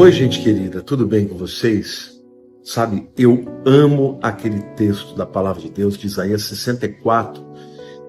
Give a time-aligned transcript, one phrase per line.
[0.00, 2.22] Oi, gente querida, tudo bem com vocês?
[2.62, 7.44] Sabe, eu amo aquele texto da palavra de Deus de Isaías 64,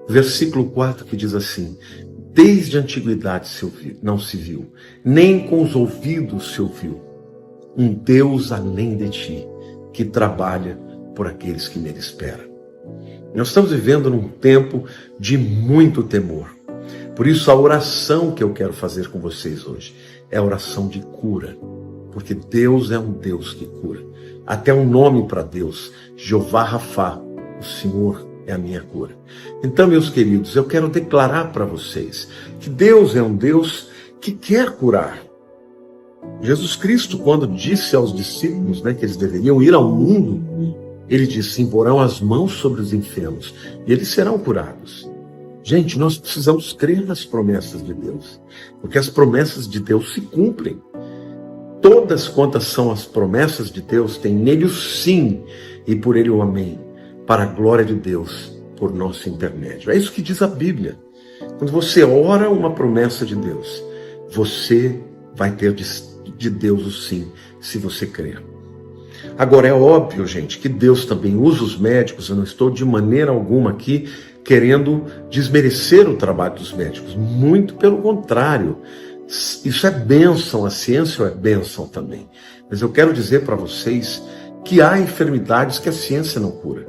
[0.08, 1.76] versículo 4, que diz assim:
[2.32, 4.72] Desde a antiguidade se ouviu, não se viu,
[5.04, 7.00] nem com os ouvidos se ouviu,
[7.76, 9.48] um Deus além de ti,
[9.92, 10.76] que trabalha
[11.16, 12.48] por aqueles que nele esperam.
[13.34, 14.84] Nós estamos vivendo num tempo
[15.18, 16.54] de muito temor.
[17.16, 19.92] Por isso, a oração que eu quero fazer com vocês hoje
[20.30, 21.56] é a oração de cura,
[22.12, 24.04] porque Deus é um Deus que cura.
[24.46, 27.20] Até um nome para Deus, Jeová Rafá,
[27.60, 29.16] o Senhor é a minha cura.
[29.62, 33.88] Então, meus queridos, eu quero declarar para vocês que Deus é um Deus
[34.20, 35.22] que quer curar.
[36.42, 40.76] Jesus Cristo, quando disse aos discípulos né, que eles deveriam ir ao mundo,
[41.08, 43.54] ele disse: imporão as mãos sobre os enfermos
[43.86, 45.10] e eles serão curados.
[45.62, 48.40] Gente, nós precisamos crer nas promessas de Deus,
[48.80, 50.80] porque as promessas de Deus se cumprem.
[51.80, 55.42] Todas quantas são as promessas de Deus, tem nele o sim
[55.86, 56.78] e por ele o amém,
[57.26, 59.90] para a glória de Deus, por nosso intermédio.
[59.90, 60.98] É isso que diz a Bíblia.
[61.58, 63.82] Quando você ora uma promessa de Deus,
[64.30, 65.00] você
[65.34, 67.28] vai ter de Deus o sim,
[67.60, 68.42] se você crer.
[69.38, 73.30] Agora, é óbvio, gente, que Deus também usa os médicos, eu não estou de maneira
[73.30, 74.08] alguma aqui
[74.44, 77.14] querendo desmerecer o trabalho dos médicos.
[77.14, 78.78] Muito pelo contrário.
[79.64, 82.28] Isso é bênção, a ciência é bênção também.
[82.68, 84.20] Mas eu quero dizer para vocês
[84.64, 86.88] que há enfermidades que a ciência não cura.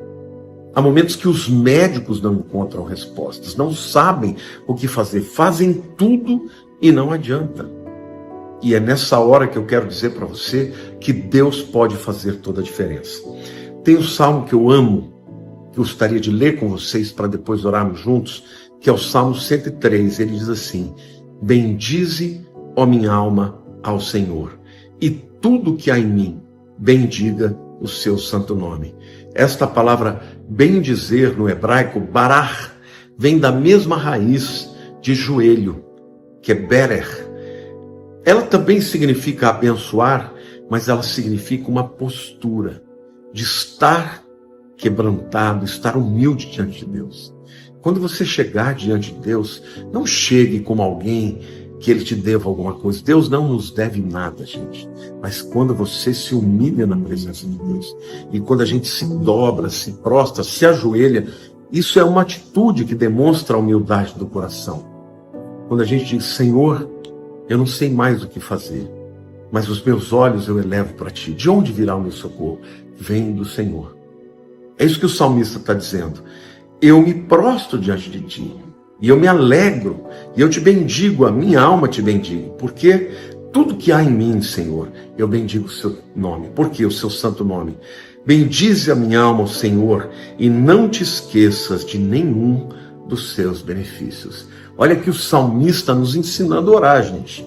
[0.73, 6.49] Há momentos que os médicos não encontram respostas, não sabem o que fazer, fazem tudo
[6.81, 7.69] e não adianta.
[8.59, 12.61] E é nessa hora que eu quero dizer para você que Deus pode fazer toda
[12.61, 13.21] a diferença.
[13.83, 15.13] Tem um salmo que eu amo,
[15.73, 18.43] que eu gostaria de ler com vocês para depois orarmos juntos,
[18.79, 20.19] que é o Salmo 103.
[20.19, 20.93] Ele diz assim:
[21.41, 24.59] Bendize, ó minha alma, ao Senhor,
[24.99, 26.41] e tudo que há em mim,
[26.77, 28.93] bendiga o seu santo nome.
[29.33, 32.77] Esta palavra bendizer no hebraico, barar,
[33.17, 34.69] vem da mesma raiz
[35.01, 35.83] de joelho,
[36.41, 37.07] que é berer.
[38.23, 40.33] Ela também significa abençoar,
[40.69, 42.83] mas ela significa uma postura
[43.33, 44.23] de estar
[44.77, 47.33] quebrantado, estar humilde diante de Deus.
[47.81, 49.61] Quando você chegar diante de Deus,
[49.91, 51.39] não chegue como alguém
[51.79, 53.03] que ele te deva alguma coisa.
[53.03, 54.87] Deus não nos deve nada, gente.
[55.19, 57.95] Mas quando você se humilha na presença de Deus,
[58.31, 61.27] e quando a gente se dobra, se prostra, se ajoelha,
[61.71, 64.85] isso é uma atitude que demonstra a humildade do coração.
[65.67, 66.87] Quando a gente diz, Senhor,
[67.49, 68.87] eu não sei mais o que fazer,
[69.51, 71.33] mas os meus olhos eu elevo para ti.
[71.33, 72.59] De onde virá o meu socorro?
[72.95, 74.01] Vem do Senhor
[74.81, 76.23] é isso que o salmista está dizendo.
[76.81, 78.55] Eu me prostro diante de ti,
[78.99, 80.03] e eu me alegro,
[80.35, 83.11] e eu te bendigo, a minha alma te bendigo, porque
[83.51, 86.49] tudo que há em mim, Senhor, eu bendigo o seu nome.
[86.49, 86.85] Por quê?
[86.85, 87.77] O seu santo nome.
[88.25, 90.09] Bendize a minha alma, Senhor,
[90.39, 92.69] e não te esqueças de nenhum
[93.07, 94.47] dos seus benefícios.
[94.77, 97.45] Olha que o salmista nos ensinando a orar, gente.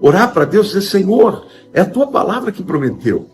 [0.00, 3.28] Orar para Deus e dizer, Senhor, é a tua palavra que prometeu.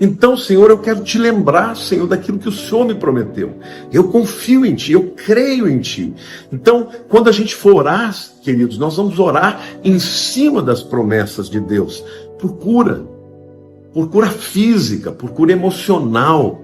[0.00, 3.54] Então, Senhor, eu quero te lembrar, Senhor, daquilo que o Senhor me prometeu.
[3.92, 6.12] Eu confio em Ti, eu creio em Ti.
[6.50, 11.60] Então, quando a gente for orar, queridos, nós vamos orar em cima das promessas de
[11.60, 12.02] Deus,
[12.38, 13.06] por cura,
[13.92, 16.60] por cura física, por cura emocional,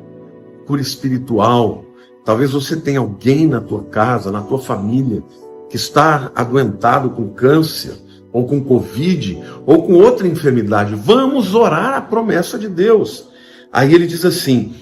[0.67, 1.85] cura espiritual.
[2.25, 5.23] Talvez você tenha alguém na tua casa, na tua família,
[5.71, 10.95] que está adoentado com câncer ou com Covid, ou com outra enfermidade.
[10.95, 13.29] Vamos orar a promessa de Deus.
[13.73, 14.75] Aí ele diz assim: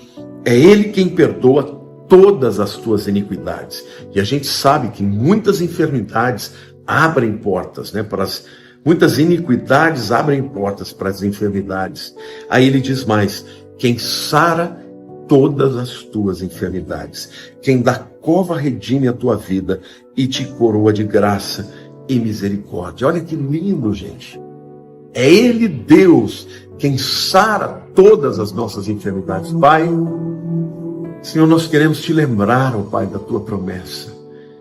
[0.44, 1.62] é Ele quem perdoa
[2.08, 3.84] todas as tuas iniquidades.
[4.14, 6.52] E a gente sabe que muitas enfermidades
[6.86, 8.44] abrem portas, né, para as
[8.84, 12.14] muitas iniquidades abrem portas para as enfermidades.
[12.48, 13.44] Aí ele diz mais:
[13.78, 14.84] quem sara
[15.26, 17.28] todas as tuas enfermidades,
[17.60, 19.80] quem da cova redime a tua vida
[20.16, 21.68] e te coroa de graça
[22.08, 23.06] e misericórdia.
[23.06, 24.40] Olha que lindo, gente.
[25.12, 26.46] É Ele, Deus,
[26.78, 29.52] quem sara todas as nossas enfermidades.
[29.52, 29.88] Pai,
[31.22, 34.12] Senhor, nós queremos te lembrar, ó oh Pai, da tua promessa,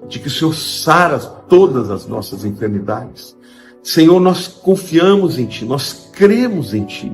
[0.08, 3.36] de que o Senhor sara todas as nossas enfermidades.
[3.84, 7.12] Senhor, nós confiamos em Ti, nós cremos em Ti.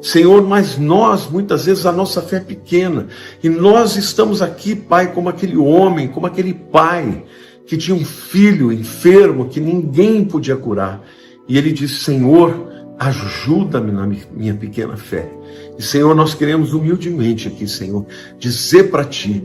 [0.00, 3.08] Senhor, mas nós, muitas vezes, a nossa fé é pequena,
[3.42, 7.24] e nós estamos aqui, Pai, como aquele homem, como aquele pai,
[7.68, 11.04] que tinha um filho enfermo que ninguém podia curar.
[11.46, 12.66] E ele disse: Senhor,
[12.98, 15.30] ajuda-me na minha pequena fé.
[15.78, 18.06] E Senhor, nós queremos humildemente aqui, Senhor,
[18.38, 19.44] dizer para ti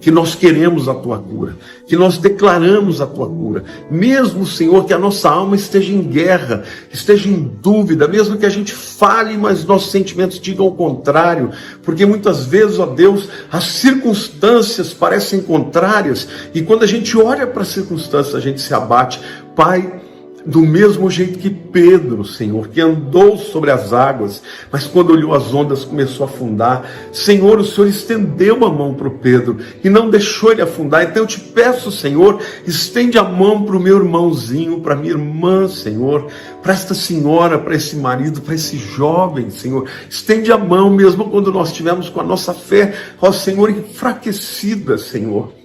[0.00, 1.56] que nós queremos a tua cura,
[1.86, 6.64] que nós declaramos a tua cura, mesmo, Senhor, que a nossa alma esteja em guerra,
[6.92, 11.50] esteja em dúvida, mesmo que a gente fale, mas nossos sentimentos digam o contrário,
[11.82, 17.62] porque muitas vezes, ó Deus, as circunstâncias parecem contrárias, e quando a gente olha para
[17.62, 19.20] as circunstâncias, a gente se abate.
[19.54, 20.00] Pai,
[20.46, 25.52] do mesmo jeito que Pedro, Senhor, que andou sobre as águas, mas quando olhou as
[25.52, 26.88] ondas começou a afundar.
[27.12, 31.02] Senhor, o Senhor estendeu a mão para o Pedro e não deixou ele afundar.
[31.02, 35.68] Então eu te peço, Senhor, estende a mão para o meu irmãozinho, para minha irmã,
[35.68, 36.28] Senhor,
[36.62, 39.88] para esta senhora, para esse marido, para esse jovem, Senhor.
[40.08, 45.55] Estende a mão mesmo quando nós estivermos com a nossa fé, ó Senhor, enfraquecida, Senhor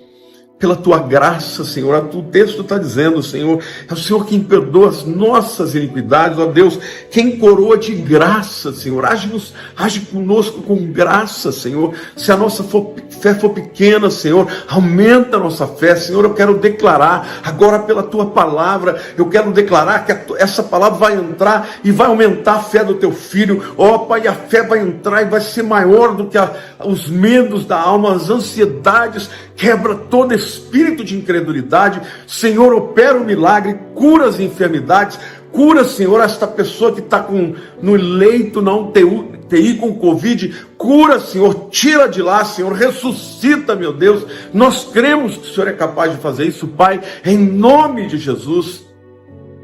[0.61, 2.07] pela tua graça, Senhor.
[2.13, 3.59] O texto está dizendo, Senhor,
[3.89, 6.79] é o Senhor quem perdoa as nossas iniquidades, ó Deus,
[7.09, 9.03] quem coroa de graça, Senhor.
[9.03, 11.95] Age-nos, age conosco com graça, Senhor.
[12.15, 12.63] Se a nossa
[13.09, 16.23] fé for pequena, Senhor, aumenta a nossa fé, Senhor.
[16.23, 21.69] Eu quero declarar agora pela tua palavra, eu quero declarar que essa palavra vai entrar
[21.83, 23.73] e vai aumentar a fé do teu filho.
[23.75, 26.51] Ó Pai, a fé vai entrar e vai ser maior do que a,
[26.85, 29.27] os medos da alma, as ansiedades
[29.61, 32.01] quebra todo espírito de incredulidade.
[32.27, 35.19] Senhor, opera o um milagre, cura as enfermidades,
[35.51, 37.27] cura, Senhor, esta pessoa que está
[37.81, 43.91] no leito na UTI, TI com Covid, cura, Senhor, tira de lá, Senhor, ressuscita, meu
[43.91, 44.25] Deus.
[44.53, 48.90] Nós cremos que o Senhor é capaz de fazer isso, Pai, em nome de Jesus.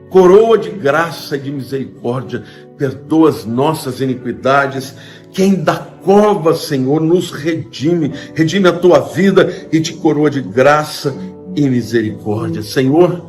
[0.09, 2.43] Coroa de graça e de misericórdia,
[2.77, 4.95] perdoa as nossas iniquidades
[5.37, 11.13] quem da cova, Senhor, nos redime, redime a tua vida e te coroa de graça
[11.55, 12.63] e misericórdia.
[12.63, 13.23] Senhor,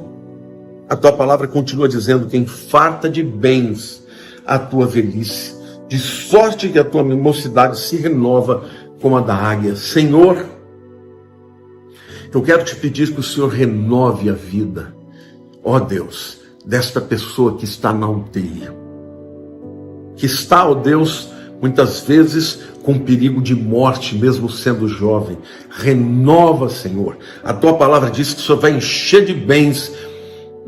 [0.89, 4.07] a tua palavra continua dizendo que farta de bens
[4.47, 5.55] a tua velhice,
[5.87, 8.65] de sorte que a tua mocidade se renova
[9.03, 9.77] como a da águia.
[9.77, 10.47] Senhor,
[12.33, 14.95] eu quero te pedir que o Senhor renove a vida,
[15.63, 18.71] ó Deus, desta pessoa que está na UTI,
[20.17, 21.29] que está, ó Deus,
[21.61, 25.37] muitas vezes com perigo de morte, mesmo sendo jovem.
[25.69, 27.19] Renova, Senhor.
[27.45, 29.93] A tua palavra diz que o Senhor vai encher de bens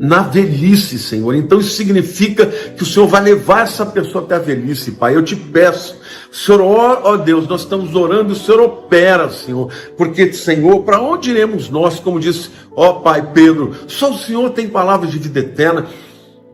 [0.01, 1.35] na velhice, Senhor.
[1.35, 5.15] Então isso significa que o Senhor vai levar essa pessoa até a velhice, Pai.
[5.15, 5.95] Eu te peço,
[6.31, 6.59] Senhor,
[7.03, 9.71] ó, Deus, nós estamos orando, o Senhor opera, Senhor.
[9.95, 14.67] Porque, Senhor, para onde iremos nós, como disse, ó Pai Pedro, só o Senhor tem
[14.67, 15.85] palavras de vida eterna.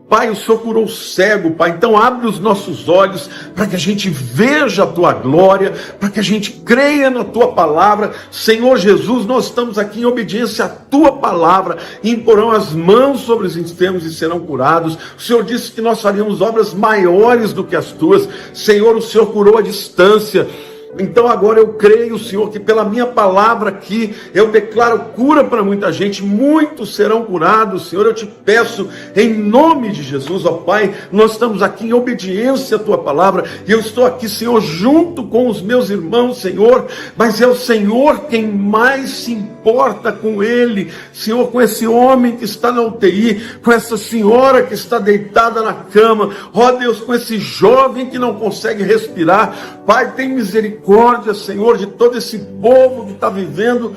[0.08, 1.70] Pai, o Senhor curou o cego, Pai.
[1.70, 6.18] Então abre os nossos olhos para que a gente veja a tua glória, para que
[6.18, 8.12] a gente creia na tua palavra.
[8.30, 11.76] Senhor Jesus, nós estamos aqui em obediência à tua palavra.
[12.02, 14.96] Imporão as mãos sobre os enfermos e serão curados.
[15.16, 18.26] O Senhor disse que nós faríamos obras maiores do que as tuas.
[18.54, 20.48] Senhor, o Senhor curou a distância.
[20.96, 25.92] Então agora eu creio, Senhor, que pela minha palavra aqui eu declaro cura para muita
[25.92, 28.06] gente, muitos serão curados, Senhor.
[28.06, 32.80] Eu te peço em nome de Jesus, ó Pai, nós estamos aqui em obediência à
[32.80, 36.86] tua palavra e eu estou aqui, Senhor, junto com os meus irmãos, Senhor,
[37.16, 42.44] mas é o Senhor quem mais se importa com ele, Senhor, com esse homem que
[42.44, 47.38] está na UTI, com essa senhora que está deitada na cama, ó Deus, com esse
[47.38, 53.12] jovem que não consegue respirar, Pai, tem misericórdia misericórdia, Senhor, de todo esse povo que
[53.12, 53.94] está vivendo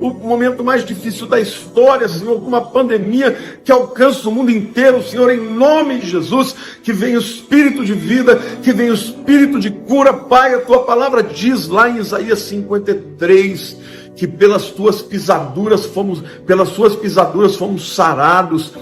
[0.00, 5.02] o momento mais difícil da história, Senhor, com uma pandemia que alcança o mundo inteiro,
[5.02, 9.60] Senhor, em nome de Jesus, que vem o espírito de vida, que vem o espírito
[9.60, 13.76] de cura, Pai, a tua palavra diz lá em Isaías 53
[14.16, 18.72] que pelas tuas pisaduras fomos, pelas suas pisaduras fomos sarados.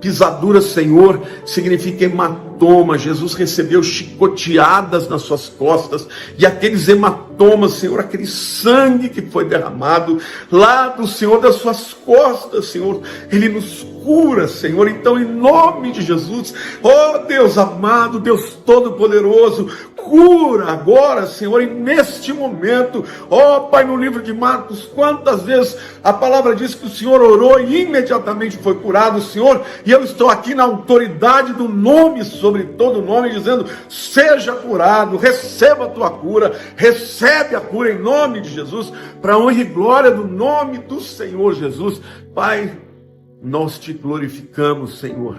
[0.00, 2.55] Pisadura, Senhor, significa hematoma.
[2.98, 6.06] Jesus recebeu chicoteadas nas suas costas,
[6.38, 10.18] e aqueles hematomas, Senhor, aquele sangue que foi derramado
[10.50, 14.88] lá do Senhor das suas costas, Senhor, Ele nos cura, Senhor.
[14.88, 21.66] Então, em nome de Jesus, ó oh, Deus amado, Deus Todo-Poderoso, cura agora, Senhor, e
[21.66, 26.86] neste momento, ó oh, Pai, no livro de Marcos, quantas vezes a palavra diz que
[26.86, 31.68] o Senhor orou e imediatamente foi curado, Senhor, e eu estou aqui na autoridade do
[31.68, 32.45] nome sobre
[32.76, 38.50] todo nome, dizendo: seja curado, receba a tua cura, recebe a cura em nome de
[38.50, 42.00] Jesus, para honra e glória do nome do Senhor Jesus.
[42.34, 42.76] Pai,
[43.42, 45.36] nós te glorificamos, Senhor,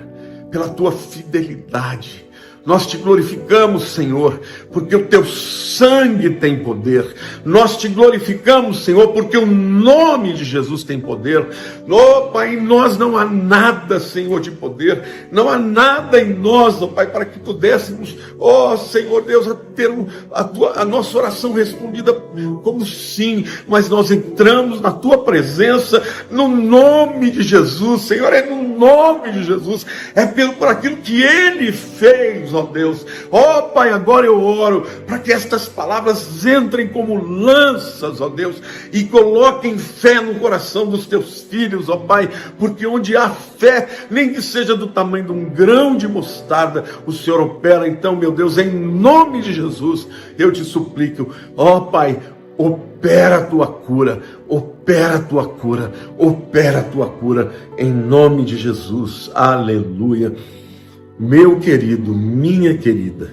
[0.52, 2.27] pela tua fidelidade.
[2.68, 4.42] Nós te glorificamos, Senhor,
[4.74, 7.16] porque o teu sangue tem poder.
[7.46, 11.48] Nós te glorificamos, Senhor, porque o nome de Jesus tem poder.
[11.90, 15.30] Oh, Pai, em nós não há nada, Senhor, de poder.
[15.32, 19.48] Não há nada em nós, oh, Pai, para que pudéssemos, oh, Senhor Deus,
[19.78, 19.94] ter
[20.34, 22.12] a, tua, a nossa oração respondida
[22.64, 28.78] como sim, mas nós entramos na tua presença no nome de Jesus, Senhor, é no
[28.78, 33.06] nome de Jesus, é pelo por aquilo que ele fez, ó Deus.
[33.32, 39.04] Ó Pai, agora eu oro para que estas palavras entrem como lanças, ó Deus, e
[39.04, 44.42] coloquem fé no coração dos teus filhos, ó Pai, porque onde há fé, nem que
[44.42, 47.88] seja do tamanho de um grão de mostarda, o Senhor opera.
[47.88, 49.67] Então, meu Deus, em nome de Jesus,
[50.38, 52.20] eu te suplico, ó Pai,
[52.58, 58.58] opera a tua cura, opera a tua cura, opera a tua cura, em nome de
[58.58, 60.34] Jesus, aleluia.
[61.20, 63.32] Meu querido, minha querida,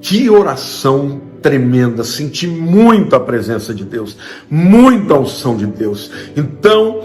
[0.00, 4.16] que oração tremenda, senti muito a presença de Deus,
[4.48, 6.10] muita unção de Deus.
[6.36, 7.02] Então,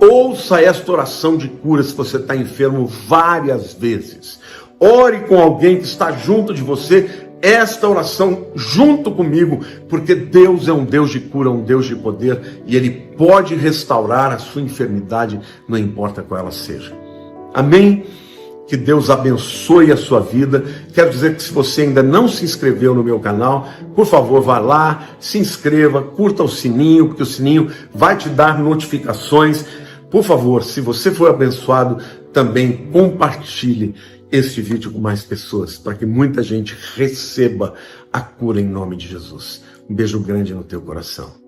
[0.00, 4.40] ouça esta oração de cura se você está enfermo várias vezes.
[4.80, 10.72] Ore com alguém que está junto de você, esta oração junto comigo, porque Deus é
[10.72, 15.40] um Deus de cura, um Deus de poder, e Ele pode restaurar a sua enfermidade,
[15.68, 16.92] não importa qual ela seja.
[17.54, 18.04] Amém?
[18.66, 20.62] Que Deus abençoe a sua vida.
[20.92, 24.58] Quero dizer que se você ainda não se inscreveu no meu canal, por favor, vá
[24.58, 29.64] lá, se inscreva, curta o sininho, porque o sininho vai te dar notificações.
[30.10, 33.94] Por favor, se você foi abençoado, também compartilhe
[34.30, 37.74] este vídeo com mais pessoas, para que muita gente receba
[38.12, 39.62] a cura em nome de Jesus.
[39.88, 41.47] Um beijo grande no teu coração.